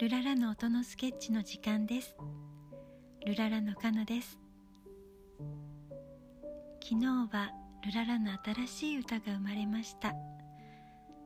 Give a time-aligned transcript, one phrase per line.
[0.00, 2.16] ルララの音のスケッチの時間です。
[3.24, 4.40] ルララのカナです。
[6.82, 7.52] 昨日は
[7.86, 10.12] ルララの新しい歌が生まれました。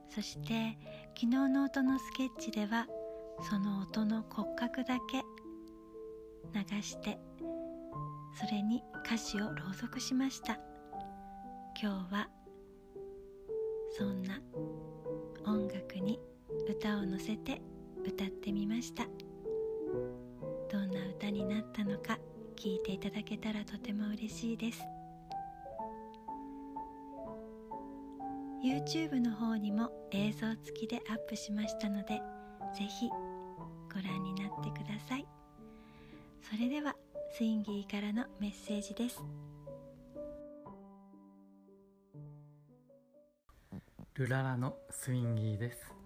[0.07, 0.77] そして
[1.15, 2.85] 昨日の音のスケッチでは
[3.49, 5.23] その音の骨格だけ
[6.53, 7.17] 流して
[8.35, 10.59] それに歌詞を朗読しました。
[11.81, 12.29] 今日は
[13.97, 14.39] そんな
[15.47, 16.19] 音楽に
[16.69, 17.63] 歌を乗せて
[18.05, 19.05] 歌ってみました。
[20.71, 22.19] どんな歌になったのか
[22.55, 24.81] 聞いていただけたらとても嬉しいです。
[28.63, 32.21] YouTube の方にも映像付きでアップしましたので
[32.77, 35.25] ぜひご覧になってください。
[36.41, 36.95] それでは
[37.31, 39.23] スインギーからのメッセージです。
[44.15, 45.98] ルララのスインギーです。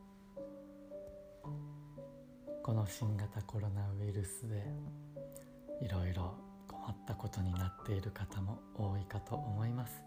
[2.73, 4.65] この新型コロナウイルスで
[5.79, 6.33] いろいろ
[6.67, 10.01] 困ったことになっている方も多いかと思います。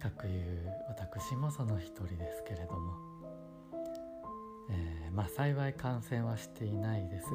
[0.00, 2.94] かくいう私もその一人ですけれども、
[4.68, 7.30] えー、まあ幸い感染はしていないですし、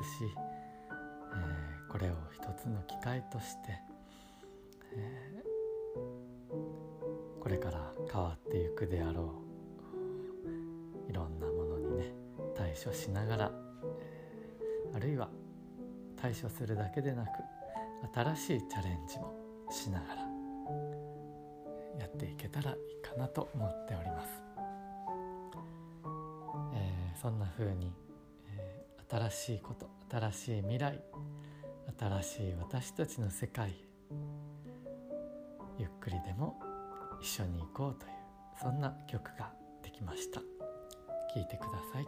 [1.34, 3.80] えー、これを一つの機会として、
[4.98, 9.34] えー、これから変わっていくであろ
[11.08, 11.10] う。
[11.10, 12.14] いろんなものにね
[12.54, 13.69] 対処しながら、
[14.94, 15.30] あるいは
[16.16, 17.30] 対処するだけでなく
[18.14, 19.34] 新しいチャレンジも
[19.70, 20.22] しながら
[22.00, 24.30] やっていけたらいいかなと思っております、
[26.74, 27.94] えー、そんな風に、
[28.58, 31.00] えー、新しいこと新しい未来
[32.00, 33.74] 新しい私たちの世界
[35.78, 36.60] ゆっくりでも
[37.22, 38.12] 一緒に行こうという
[38.62, 39.52] そんな曲が
[39.84, 40.42] できました。
[41.34, 42.08] 聴いてください。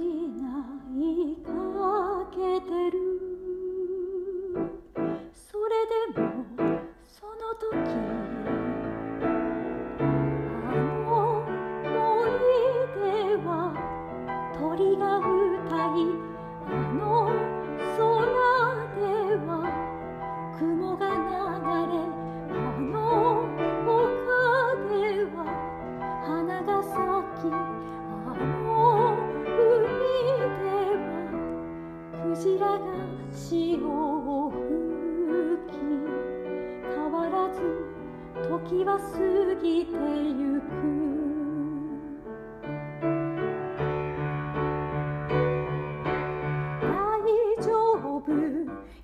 [38.69, 39.91] 時は過ぎて
[40.37, 41.30] ゆく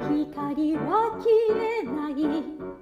[0.08, 1.28] 光は消
[1.80, 2.77] えない。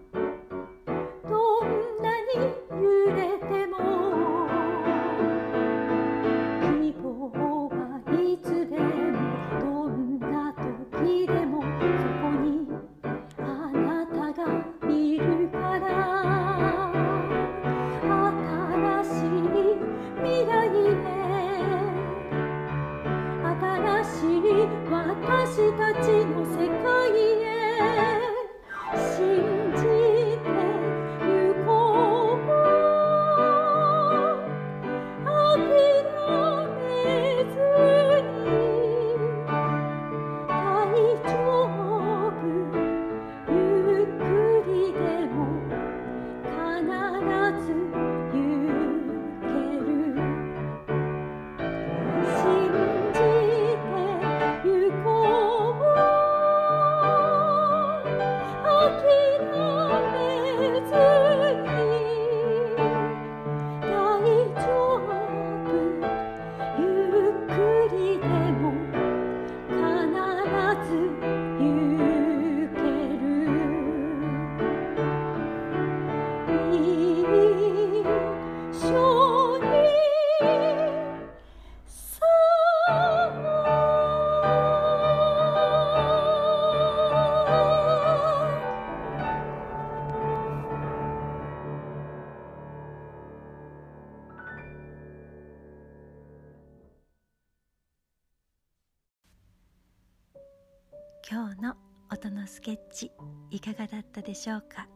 [101.28, 101.76] 今日の
[102.12, 103.12] 音のスケッチ
[103.50, 104.88] いかがだったでしょうか？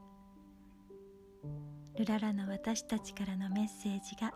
[1.97, 4.31] ルララの私たちからのメッセージが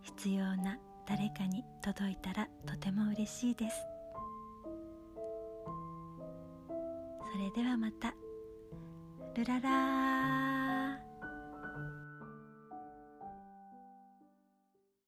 [0.00, 3.76] 必要な誰かに届いたらとても嬉しいです。
[7.30, 8.14] それではまた。
[9.34, 10.37] ルララ